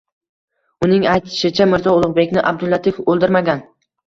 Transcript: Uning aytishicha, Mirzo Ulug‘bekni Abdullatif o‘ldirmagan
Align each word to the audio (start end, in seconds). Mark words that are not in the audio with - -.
Uning 0.87 1.05
aytishicha, 1.11 1.67
Mirzo 1.75 1.93
Ulug‘bekni 1.99 2.43
Abdullatif 2.53 2.99
o‘ldirmagan 3.15 3.65